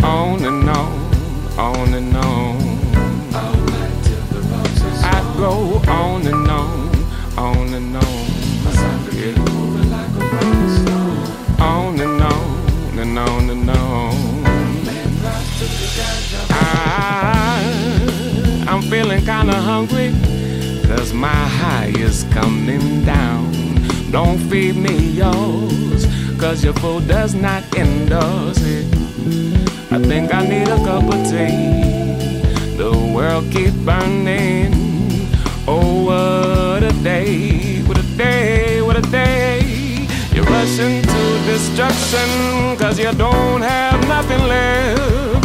On 0.03 0.43
and 0.43 0.69
on, 0.69 1.10
on 1.57 1.93
and 1.93 2.15
on. 2.15 2.57
I 5.03 5.35
go 5.37 5.81
on 5.87 6.25
and 6.27 6.47
on, 6.47 6.89
on 7.37 7.73
and 7.73 7.95
on. 7.95 8.03
Yeah. 9.13 9.35
On 11.59 11.99
and 11.99 12.21
on 12.21 12.99
and 12.99 13.19
on 13.19 13.49
and 13.49 13.69
on. 13.69 14.45
I, 16.49 17.65
I'm 18.67 18.81
feeling 18.83 19.25
kinda 19.25 19.53
hungry, 19.53 20.13
cause 20.87 21.13
my 21.13 21.27
high 21.27 21.91
is 21.97 22.23
coming 22.31 23.03
down. 23.03 23.51
Don't 24.11 24.37
feed 24.37 24.75
me 24.75 24.95
yours, 25.09 26.05
cause 26.39 26.63
your 26.63 26.73
food 26.73 27.07
does 27.07 27.33
not 27.35 27.63
endorse 27.75 28.61
it. 28.63 29.80
I 29.93 29.99
think 29.99 30.33
I 30.33 30.47
need 30.47 30.69
a 30.69 30.77
cup 30.77 31.03
of 31.03 31.21
tea. 31.29 32.77
The 32.77 33.11
world 33.13 33.51
keep 33.51 33.73
burning. 33.83 34.71
Oh, 35.67 36.05
what 36.05 36.81
a 36.81 36.93
day, 37.03 37.83
what 37.83 37.97
a 37.97 38.03
day, 38.15 38.81
what 38.81 38.95
a 38.95 39.01
day. 39.01 40.07
You're 40.33 40.45
rushing 40.45 41.01
to 41.01 41.21
destruction, 41.45 42.77
cause 42.77 42.97
you 42.97 43.11
don't 43.11 43.61
have 43.61 43.99
nothing 44.07 44.41
left. 44.47 45.43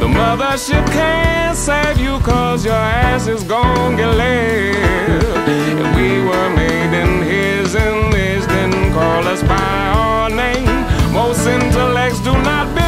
The 0.00 0.06
mothership 0.06 0.84
can't 0.92 1.56
save 1.56 1.98
you, 1.98 2.18
cause 2.20 2.66
your 2.66 2.74
ass 2.74 3.26
is 3.26 3.42
gon' 3.42 3.96
get 3.96 4.14
left. 4.14 5.48
If 5.48 5.96
we 5.96 6.20
were 6.28 6.50
made 6.54 6.92
in 6.92 7.22
his 7.22 7.74
image, 7.74 8.44
then 8.48 8.92
call 8.92 9.26
us 9.26 9.42
by 9.44 9.56
our 9.96 10.28
name. 10.28 10.84
Most 11.14 11.46
intellects 11.46 12.20
do 12.20 12.32
not 12.32 12.66
believe 12.74 12.87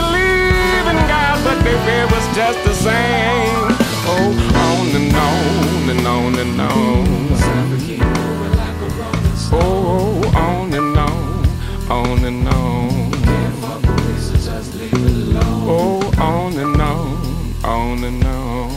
But 1.64 1.78
they 1.84 2.00
just 2.34 2.64
the 2.64 2.74
same. 2.74 3.76
Oh, 4.12 4.32
on 4.66 4.88
and 4.98 5.14
on 5.14 5.90
and 5.90 6.06
on 6.06 6.34
and 6.38 6.60
on. 6.60 7.20
Oh, 9.52 10.22
on 10.36 10.72
and 10.72 10.96
on, 10.96 11.90
on 11.90 12.24
and 12.24 12.48
on. 12.48 13.10
Oh, 15.66 16.00
on 16.18 16.56
and 16.58 16.80
on, 16.80 17.64
on 17.64 18.04
and 18.04 18.24
on. 18.24 18.70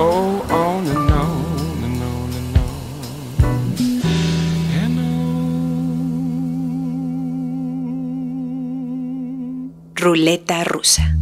Oh, 0.00 0.46
on 0.50 0.86
and 0.86 0.98
on 0.98 1.07
Ruleta 9.98 10.62
rusa. 10.62 11.17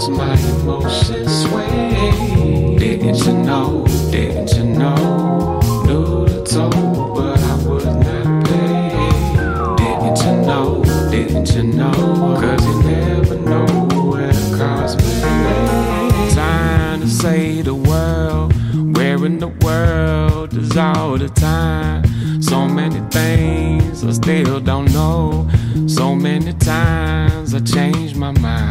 watch 0.00 0.08
my 0.16 0.34
emotions 0.60 1.42
sway. 1.44 2.76
Didn't 2.78 3.18
you 3.26 3.32
know? 3.32 3.84
Didn't 4.10 4.52
you 4.52 4.64
know? 4.64 5.60
Knew 5.84 6.26
the 6.26 6.42
toll, 6.44 7.14
but 7.14 7.38
I 7.38 7.54
would 7.66 7.84
not 7.84 8.46
pay. 8.46 9.76
Didn't 9.76 10.18
you 10.24 10.46
know? 10.46 10.84
Didn't 11.10 11.54
you 11.54 11.62
know? 11.64 11.92
Cause 12.40 12.66
you 12.66 12.82
never 12.82 13.36
know 13.36 13.66
where 14.10 14.32
the 14.32 14.56
cause 14.56 14.96
me. 14.96 16.34
Time 16.34 17.00
to 17.00 17.08
say 17.08 17.62
the 17.62 17.74
world. 17.74 18.54
Where 18.96 19.24
in 19.26 19.38
the 19.38 19.48
world 19.48 20.54
is 20.54 20.76
all 20.76 21.18
the 21.18 21.28
time? 21.28 22.04
So 22.42 22.66
many 22.66 23.00
things 23.10 24.04
I 24.04 24.12
still 24.12 24.60
don't 24.60 24.92
know. 24.92 25.48
So 25.86 26.14
many 26.14 26.52
times 26.54 27.54
I 27.54 27.60
changed 27.60 28.16
my 28.16 28.30
mind. 28.32 28.69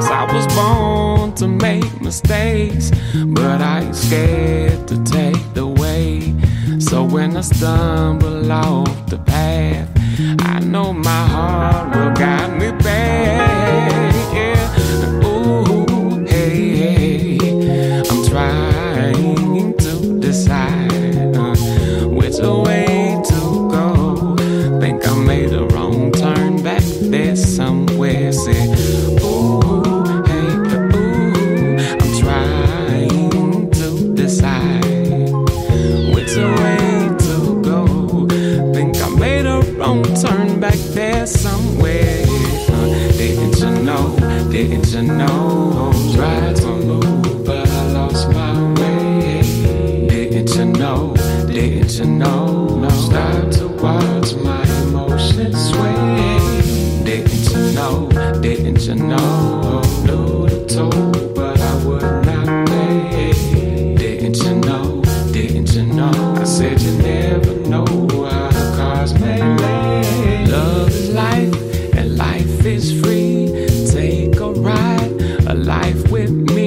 Yes, 0.00 0.10
I 0.10 0.32
was 0.32 0.46
born 0.54 1.34
to 1.34 1.46
make 1.46 2.00
mistakes, 2.00 2.90
but 3.14 3.60
I 3.60 3.82
ain't 3.82 3.94
scared 3.94 4.88
to 4.88 4.96
take 5.04 5.52
the 5.52 5.66
way. 5.66 6.34
So 6.80 7.04
when 7.04 7.36
I 7.36 7.42
stumble 7.42 8.50
off 8.50 9.06
the 9.08 9.18
path, 9.18 9.90
I 10.40 10.60
know 10.60 10.94
my 10.94 11.26
heart 11.28 11.94
will 11.94 12.14
guide 12.14 12.58
me 12.58 12.70
back. 12.82 13.59
With 76.10 76.30
me. 76.30 76.59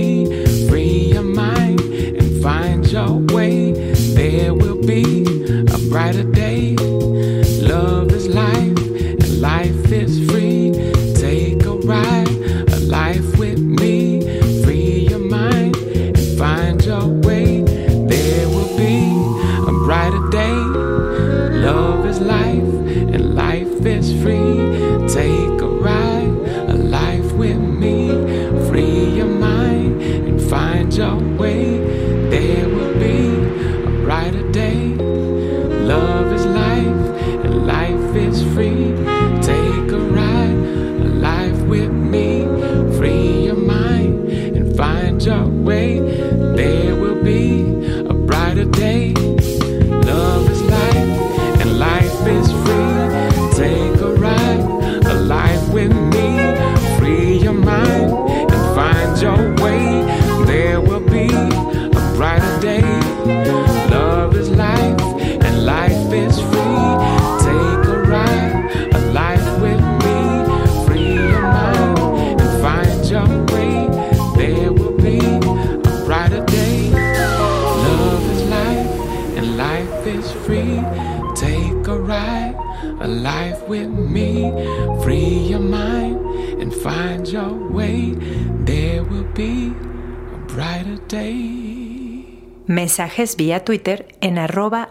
Mensajes 92.93 93.37
vía 93.37 93.65
Twitter 93.65 94.05
en 94.21 94.37
arroba. 94.37 94.89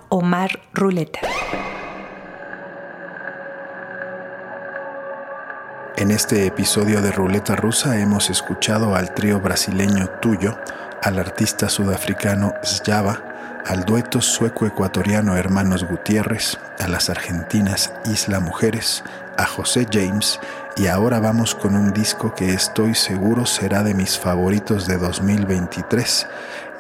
En 5.97 6.11
este 6.11 6.47
episodio 6.47 7.01
de 7.01 7.13
Ruleta 7.13 7.55
Rusa 7.55 8.01
hemos 8.01 8.29
escuchado 8.29 8.97
al 8.97 9.15
trío 9.15 9.39
brasileño 9.39 10.09
Tuyo, 10.21 10.59
al 11.01 11.21
artista 11.21 11.69
sudafricano 11.69 12.55
Sjava, 12.65 13.63
al 13.69 13.85
dueto 13.85 14.21
sueco-ecuatoriano 14.21 15.37
Hermanos 15.37 15.85
Gutiérrez, 15.85 16.59
a 16.81 16.89
las 16.89 17.09
argentinas 17.09 17.95
Isla 18.07 18.41
Mujeres, 18.41 19.05
a 19.39 19.47
José 19.47 19.87
James 19.89 20.41
y 20.77 20.89
ahora 20.89 21.21
vamos 21.21 21.55
con 21.55 21.77
un 21.77 21.93
disco 21.93 22.35
que 22.35 22.53
estoy 22.53 22.95
seguro 22.95 23.47
será 23.47 23.83
de 23.83 23.95
mis 23.95 24.19
favoritos 24.19 24.87
de 24.87 24.97
2023 24.97 26.27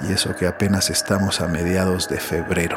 y 0.02 0.12
eso 0.12 0.34
que 0.34 0.46
apenas 0.46 0.90
estamos 0.90 1.40
a 1.40 1.48
mediados 1.48 2.08
de 2.08 2.18
febrero. 2.18 2.76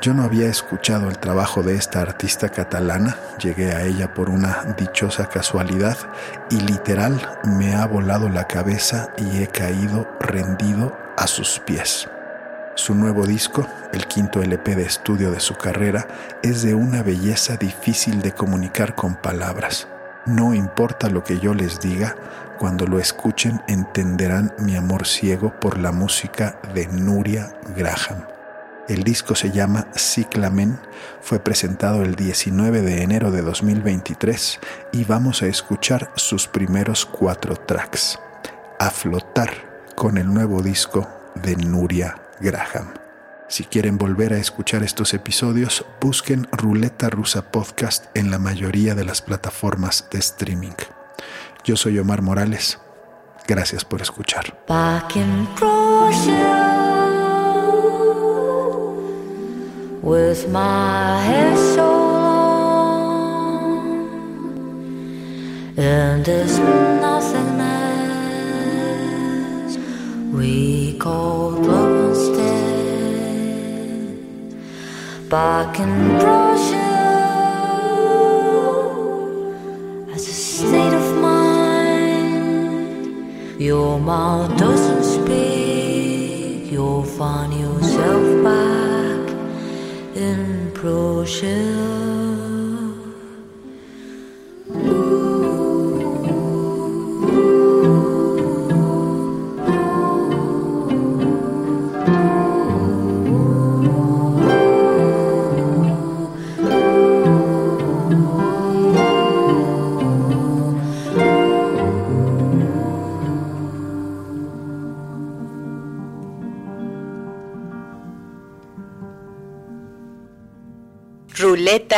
Yo 0.00 0.14
no 0.14 0.22
había 0.22 0.48
escuchado 0.48 1.08
el 1.08 1.18
trabajo 1.18 1.64
de 1.64 1.74
esta 1.74 2.00
artista 2.00 2.50
catalana, 2.50 3.16
llegué 3.42 3.72
a 3.72 3.82
ella 3.82 4.14
por 4.14 4.30
una 4.30 4.62
dichosa 4.76 5.28
casualidad 5.28 5.96
y 6.50 6.60
literal 6.60 7.20
me 7.44 7.74
ha 7.74 7.84
volado 7.84 8.28
la 8.28 8.46
cabeza 8.46 9.08
y 9.16 9.42
he 9.42 9.48
caído 9.48 10.08
rendido 10.20 10.96
a 11.16 11.26
sus 11.26 11.58
pies. 11.58 12.08
Su 12.76 12.94
nuevo 12.94 13.26
disco, 13.26 13.66
el 13.92 14.06
quinto 14.06 14.40
LP 14.40 14.76
de 14.76 14.84
estudio 14.84 15.32
de 15.32 15.40
su 15.40 15.56
carrera, 15.56 16.06
es 16.44 16.62
de 16.62 16.74
una 16.74 17.02
belleza 17.02 17.56
difícil 17.56 18.22
de 18.22 18.30
comunicar 18.30 18.94
con 18.94 19.16
palabras. 19.16 19.88
No 20.26 20.54
importa 20.54 21.08
lo 21.08 21.24
que 21.24 21.38
yo 21.38 21.54
les 21.54 21.80
diga, 21.80 22.16
cuando 22.58 22.86
lo 22.86 22.98
escuchen 22.98 23.62
entenderán 23.68 24.52
mi 24.58 24.76
amor 24.76 25.06
ciego 25.06 25.52
por 25.60 25.78
la 25.78 25.92
música 25.92 26.60
de 26.74 26.86
Nuria 26.88 27.54
Graham. 27.76 28.26
El 28.88 29.04
disco 29.04 29.34
se 29.34 29.50
llama 29.50 29.86
Ciclamen, 29.96 30.78
fue 31.20 31.38
presentado 31.38 32.02
el 32.02 32.14
19 32.14 32.80
de 32.80 33.02
enero 33.02 33.30
de 33.30 33.42
2023 33.42 34.60
y 34.92 35.04
vamos 35.04 35.42
a 35.42 35.46
escuchar 35.46 36.10
sus 36.16 36.48
primeros 36.48 37.04
cuatro 37.04 37.54
tracks. 37.56 38.18
A 38.78 38.90
flotar 38.90 39.50
con 39.94 40.16
el 40.16 40.32
nuevo 40.32 40.62
disco 40.62 41.06
de 41.34 41.56
Nuria 41.56 42.16
Graham. 42.40 43.07
Si 43.48 43.64
quieren 43.64 43.96
volver 43.96 44.34
a 44.34 44.38
escuchar 44.38 44.82
estos 44.82 45.14
episodios, 45.14 45.86
busquen 46.02 46.46
Ruleta 46.52 47.08
Rusa 47.08 47.50
Podcast 47.50 48.04
en 48.14 48.30
la 48.30 48.38
mayoría 48.38 48.94
de 48.94 49.06
las 49.06 49.22
plataformas 49.22 50.06
de 50.12 50.18
streaming. 50.18 50.74
Yo 51.64 51.74
soy 51.76 51.98
Omar 51.98 52.20
Morales. 52.20 52.78
Gracias 53.46 53.86
por 53.86 54.02
escuchar. 54.02 54.58
Back 75.28 75.78
in 75.78 76.18
brochure 76.18 76.78
as 80.14 80.26
a 80.26 80.32
state 80.32 80.94
of 80.94 81.20
mind. 81.20 82.80
Your 83.60 84.00
mouth 84.00 84.56
doesn't 84.56 85.04
speak, 85.04 86.72
you'll 86.72 87.02
find 87.02 87.52
yourself 87.52 88.42
back 88.42 89.28
in 90.16 90.70
brochure. 90.72 91.97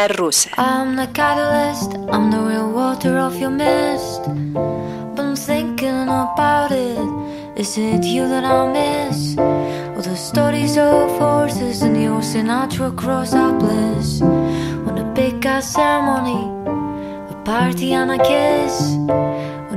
Rusa. 0.09 0.49
I'm 0.57 0.97
the 0.97 1.07
catalyst, 1.09 1.95
I'm 2.11 2.31
the 2.31 2.39
real 2.39 2.73
water 2.73 3.19
of 3.19 3.37
your 3.39 3.51
mist. 3.51 4.23
Been 5.15 5.37
thinking 5.37 6.05
about 6.05 6.73
it. 6.73 7.59
Is 7.59 7.77
it 7.77 8.05
you 8.05 8.27
that 8.29 8.45
I 8.45 8.73
miss? 8.73 9.37
Or 9.37 10.03
the 10.03 10.17
stories 10.17 10.79
of 10.79 11.19
horses 11.19 11.83
and 11.83 12.01
your 12.01 12.21
Sinatra 12.21 12.97
cross 12.97 13.35
our 13.35 13.53
bliss? 13.53 14.21
When 14.23 14.97
a 14.99 15.13
big 15.15 15.45
ass 15.45 15.75
ceremony, 15.75 16.43
a 17.31 17.43
party 17.45 17.93
and 17.93 18.13
a 18.13 18.19
kiss. 18.19 18.97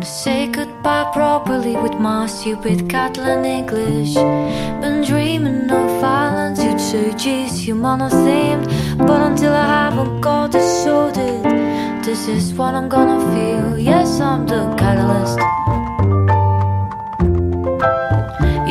I 0.03 0.05
say 0.05 0.47
goodbye 0.47 1.09
properly 1.13 1.77
with 1.77 1.93
my 1.93 2.27
stupid 2.27 2.89
Catalan 2.89 3.45
English. 3.45 4.15
Been 4.15 5.01
dreaming 5.01 5.71
of 5.71 6.01
violence, 6.01 6.61
you'd 6.61 6.81
say, 6.81 7.13
geez, 7.13 7.65
you 7.65 7.73
monothemed. 7.73 8.67
But 9.05 9.21
until 9.21 9.53
I 9.53 9.65
haven't 9.65 10.21
got 10.21 10.55
it 10.55 10.61
sorted, 10.83 11.43
this 12.03 12.27
is 12.27 12.53
what 12.53 12.73
I'm 12.73 12.87
gonna 12.87 13.19
feel. 13.33 13.77
Yes, 13.77 14.19
I'm 14.21 14.45
the 14.47 14.73
catalyst. 14.77 15.39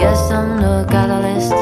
Yes, 0.03 0.31
I'm 0.31 0.61
the 0.61 0.87
catalyst. 0.91 1.53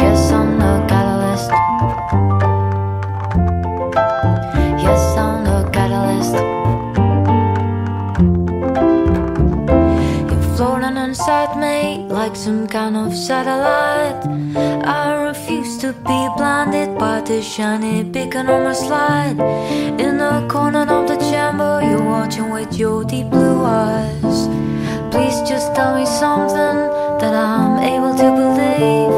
Yes, 0.00 0.32
I'm 0.32 0.58
the 0.58 0.72
catalyst. 0.90 1.50
Yes, 4.84 5.16
I'm 5.16 5.44
the 5.44 5.58
catalyst. 5.76 6.36
You're 10.28 10.46
floating 10.56 10.96
inside 10.96 11.56
me 11.56 12.06
like 12.08 12.34
some 12.34 12.66
kind 12.66 12.96
of 12.96 13.14
satellite. 13.14 14.35
To 15.86 15.92
be 15.92 16.28
blinded 16.36 16.98
by 16.98 17.20
the 17.20 17.40
shiny 17.40 18.02
beacon 18.02 18.48
on 18.48 18.64
my 18.64 18.72
slide. 18.72 19.38
In 20.00 20.18
the 20.18 20.44
corner 20.50 20.80
of 20.80 21.06
the 21.06 21.16
chamber, 21.30 21.80
you're 21.80 22.02
watching 22.02 22.50
with 22.50 22.76
your 22.76 23.04
deep 23.04 23.30
blue 23.30 23.62
eyes. 23.62 24.48
Please 25.12 25.38
just 25.48 25.76
tell 25.76 25.94
me 25.94 26.04
something 26.04 26.78
that 27.20 27.34
I'm 27.34 27.78
able 27.78 28.14
to 28.18 28.28
believe. 28.40 29.14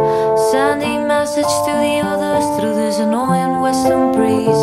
Sending 0.51 1.09
message 1.09 1.53
to 1.65 1.73
the 1.85 2.03
others 2.05 2.45
through 2.61 2.75
this 2.75 2.99
annoying 2.99 3.63
western 3.63 4.13
breeze. 4.13 4.63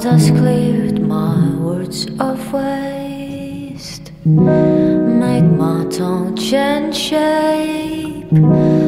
dust 0.00 0.28
cleared 0.36 1.00
my 1.00 1.56
words 1.56 2.06
of 2.20 2.52
waste. 2.52 4.12
Make 4.24 5.44
my 5.44 5.86
tongue 5.90 6.36
change 6.36 6.96
shape. 6.96 8.87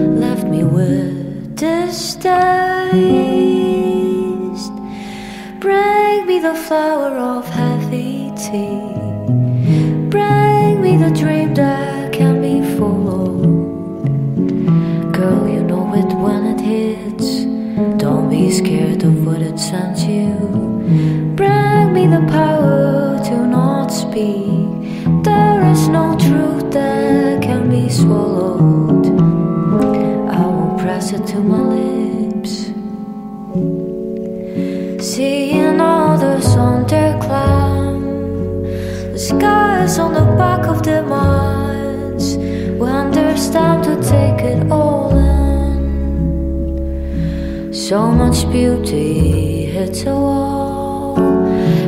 So 47.91 48.07
much 48.13 48.49
beauty 48.53 49.65
hits 49.65 50.05
a 50.05 50.15
wall. 50.15 51.17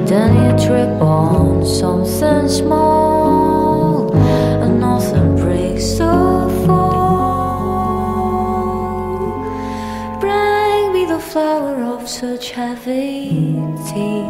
Then 0.05 0.35
you 0.35 0.51
trip 0.67 1.01
on 1.01 1.65
something 1.65 2.49
small, 2.49 4.13
and 4.17 4.81
nothing 4.81 5.37
breaks 5.37 5.99
the 5.99 6.51
fall. 6.67 7.79
Bring 10.19 10.93
me 10.93 11.05
the 11.05 11.21
flower 11.21 11.81
of 11.95 12.09
such 12.09 12.51
heavy 12.51 13.55
tea. 13.87 14.27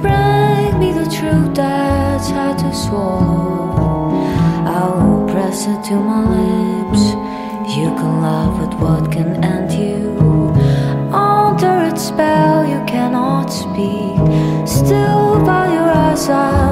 Bring 0.00 0.78
me 0.78 0.92
the 0.92 1.08
truth 1.14 1.52
that's 1.54 2.30
hard 2.30 2.56
to 2.60 2.72
swallow. 2.72 4.16
I 4.64 4.80
will 4.96 5.26
press 5.28 5.66
it 5.66 5.82
to 5.88 5.94
my 5.96 6.24
lips 6.24 6.81
but 8.72 9.02
what 9.02 9.12
can 9.12 9.42
end 9.44 9.72
you? 9.72 10.18
Under 11.12 11.84
its 11.90 12.08
spell, 12.08 12.64
you 12.66 12.82
cannot 12.86 13.48
speak. 13.48 14.16
Still, 14.66 15.44
by 15.44 15.72
your 15.72 15.90
eyes, 15.90 16.28
I. 16.28 16.71